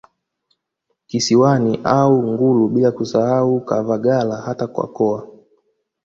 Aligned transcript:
Kisiwani 1.07 1.79
au 1.83 2.23
Ngullu 2.27 2.67
bila 2.67 2.91
kusahau 2.91 3.65
Kavagala 3.65 4.35
hata 4.37 4.67
Kwakoa 4.67 5.27